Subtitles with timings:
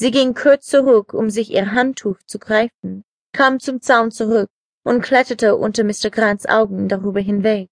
[0.00, 3.02] Sie ging kurz zurück, um sich ihr Handtuch zu greifen,
[3.32, 4.48] kam zum Zaun zurück
[4.84, 6.10] und kletterte unter Mr.
[6.10, 7.68] Grants Augen darüber hinweg.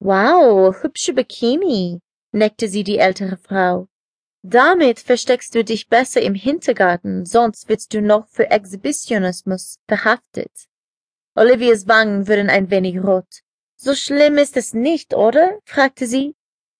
[0.00, 2.00] Wow, hübsche Bikini,
[2.32, 3.88] neckte sie die ältere Frau.
[4.42, 10.50] Damit versteckst du dich besser im Hintergarten, sonst wirst du noch für Exhibitionismus verhaftet.
[11.34, 13.42] Olivias Wangen wurden ein wenig rot.
[13.76, 15.58] So schlimm ist es nicht, oder?
[15.66, 16.36] fragte sie.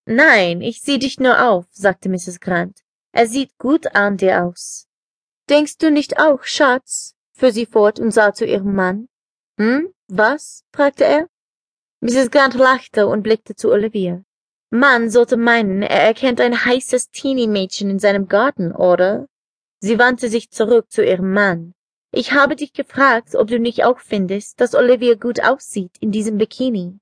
[0.07, 2.41] Nein, ich sieh dich nur auf, sagte Mrs.
[2.41, 2.84] Grant.
[3.17, 4.89] Er sieht gut an dir aus.
[5.49, 7.14] Denkst du nicht auch, Schatz?
[7.32, 9.09] fuhr sie fort und sah zu ihrem Mann.
[9.57, 10.64] Hm, was?
[10.75, 11.29] fragte er.
[12.00, 12.32] Mrs.
[12.32, 14.25] Grant lachte und blickte zu Olivia.
[14.71, 19.29] Man sollte meinen, er erkennt ein heißes Teenie-Mädchen in seinem Garten, oder?
[19.79, 21.72] Sie wandte sich zurück zu ihrem Mann.
[22.11, 26.36] Ich habe dich gefragt, ob du nicht auch findest, dass Olivia gut aussieht in diesem
[26.36, 26.99] Bikini.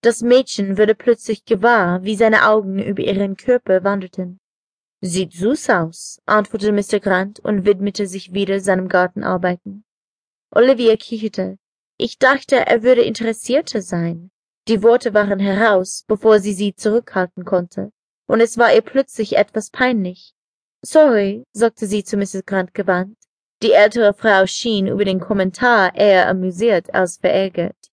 [0.00, 4.40] Das Mädchen wurde plötzlich gewahr, wie seine Augen über ihren Körper wanderten.
[5.04, 7.00] Sieht süß aus, antwortete Mr.
[7.00, 9.84] Grant und widmete sich wieder seinem Gartenarbeiten.
[10.54, 11.58] Olivia kicherte.
[11.98, 14.30] Ich dachte, er würde interessierter sein.
[14.68, 17.90] Die Worte waren heraus, bevor sie sie zurückhalten konnte,
[18.28, 20.34] und es war ihr plötzlich etwas peinlich.
[20.84, 22.44] Sorry, sagte sie zu Mrs.
[22.46, 23.18] Grant gewandt.
[23.60, 27.90] Die ältere Frau schien über den Kommentar eher amüsiert als verärgert.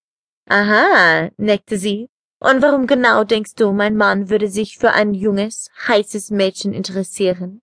[0.47, 2.07] Aha, neckte sie.
[2.39, 7.61] Und warum genau denkst du, mein Mann würde sich für ein junges, heißes Mädchen interessieren?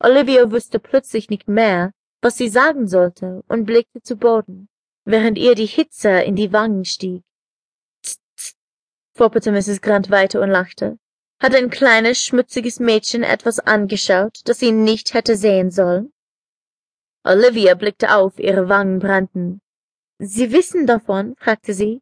[0.00, 4.68] Olivia wusste plötzlich nicht mehr, was sie sagen sollte, und blickte zu Boden,
[5.04, 7.22] während ihr die Hitze in die Wangen stieg
[9.18, 9.80] foppelte Mrs.
[9.82, 10.96] Grant weiter und lachte.
[11.40, 16.12] Hat ein kleines, schmutziges Mädchen etwas angeschaut, das sie nicht hätte sehen sollen?
[17.24, 19.60] Olivia blickte auf, ihre Wangen brannten.
[20.18, 21.34] Sie wissen davon?
[21.36, 22.00] fragte sie.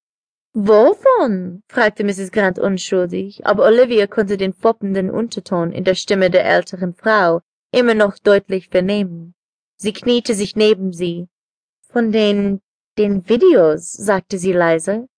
[0.59, 1.63] Wovon?
[1.69, 2.33] fragte Mrs.
[2.33, 7.93] Grant unschuldig, aber Olivia konnte den foppenden Unterton in der Stimme der älteren Frau immer
[7.93, 9.35] noch deutlich vernehmen.
[9.77, 11.29] Sie kniete sich neben sie.
[11.91, 12.63] Von den,
[12.97, 15.09] den Videos, sagte sie leise.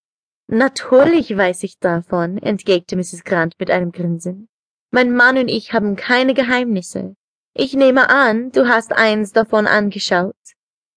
[0.49, 3.23] Natürlich weiß ich davon, entgegnete Mrs.
[3.23, 4.49] Grant mit einem Grinsen.
[4.91, 7.15] Mein Mann und ich haben keine Geheimnisse.
[7.55, 10.35] Ich nehme an, du hast eins davon angeschaut.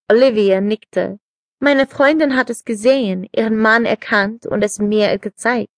[0.09, 1.19] Olivia nickte.
[1.63, 5.69] Meine Freundin hat es gesehen, ihren Mann erkannt und es mir gezeigt.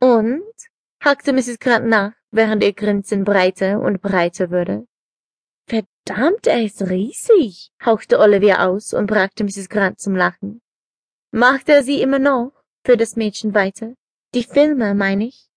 [0.00, 0.54] Und?
[1.02, 1.58] hakte Mrs.
[1.58, 4.86] Grant nach, während ihr Grinsen breiter und breiter wurde.
[5.66, 9.68] Verdammt, er ist riesig, hauchte Olivia aus und brachte Mrs.
[9.68, 10.62] Grant zum Lachen.
[11.32, 12.52] Macht er sie immer noch?
[12.86, 13.94] für das Mädchen weiter.
[14.32, 15.48] Die Filme, meine ich.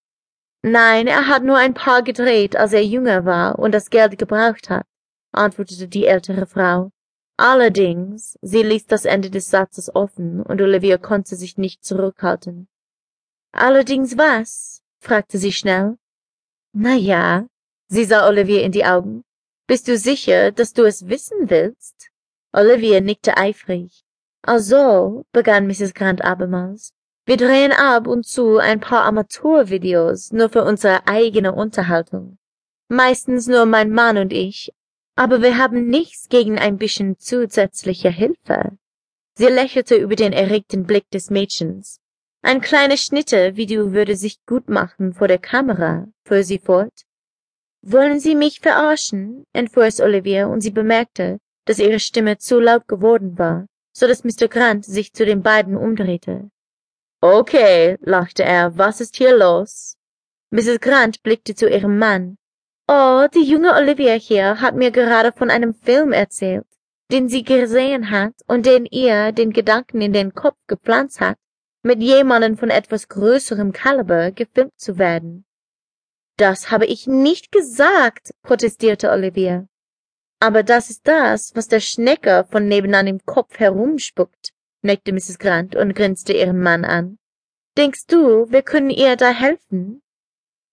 [0.63, 4.71] Nein, er hat nur ein paar gedreht, als er jünger war und das Geld gebraucht
[4.71, 4.87] hat,
[5.31, 6.89] antwortete die ältere Frau.
[7.43, 12.69] Allerdings, sie ließ das Ende des Satzes offen, und Olivia konnte sich nicht zurückhalten.
[13.51, 14.81] Allerdings was?
[15.01, 15.97] fragte sie schnell.
[16.71, 17.45] Na ja,
[17.89, 19.25] sie sah Olivia in die Augen.
[19.67, 22.11] Bist du sicher, dass du es wissen willst?
[22.53, 24.05] Olivia nickte eifrig.
[24.41, 25.93] Also, begann Mrs.
[25.93, 26.93] Grant abermals,
[27.25, 32.37] wir drehen ab und zu ein paar Amateurvideos, nur für unsere eigene Unterhaltung.
[32.87, 34.71] Meistens nur mein Mann und ich,
[35.15, 38.77] aber wir haben nichts gegen ein bisschen zusätzliche Hilfe.
[39.35, 41.99] Sie lächelte über den erregten Blick des Mädchens.
[42.41, 47.05] Ein kleines Schnittervideo würde sich gut machen vor der Kamera, fuhr sie fort.
[47.81, 49.45] Wollen Sie mich verarschen?
[49.53, 54.23] entfuhr es Olivia, und sie bemerkte, dass ihre Stimme zu laut geworden war, so dass
[54.23, 54.47] Mr.
[54.47, 56.49] Grant sich zu den beiden umdrehte.
[57.21, 59.97] Okay, lachte er, was ist hier los?
[60.51, 60.79] Mrs.
[60.79, 62.37] Grant blickte zu ihrem Mann.
[62.87, 66.67] Oh, die junge Olivia hier hat mir gerade von einem Film erzählt,
[67.11, 71.37] den sie gesehen hat und den ihr den Gedanken in den Kopf gepflanzt hat,
[71.81, 75.45] mit jemandem von etwas größerem Kaliber gefilmt zu werden.
[76.37, 79.67] Das habe ich nicht gesagt, protestierte Olivia.
[80.39, 85.39] Aber das ist das, was der Schnecker von nebenan im Kopf herumspuckt neckte Mrs.
[85.39, 87.17] Grant und grinste ihren Mann an.
[87.77, 90.03] Denkst du, wir können ihr da helfen?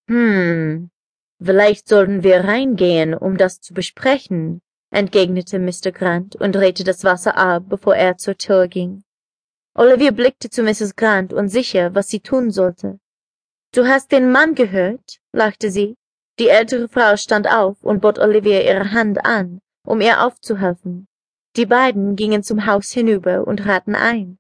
[0.09, 0.91] Hm,
[1.43, 5.93] vielleicht sollten wir reingehen, um das zu besprechen, entgegnete Mr.
[5.93, 9.03] Grant und drehte das Wasser ab, bevor er zur Tür ging.
[9.75, 10.97] Olivia blickte zu Mrs.
[10.97, 12.99] Grant unsicher, was sie tun sollte.
[13.73, 15.21] Du hast den Mann gehört?
[15.33, 15.97] lachte sie.
[16.41, 21.07] Die ältere Frau stand auf und bot Olivia ihre Hand an, um ihr aufzuhelfen.
[21.57, 24.40] Die beiden gingen zum Haus hinüber und traten ein.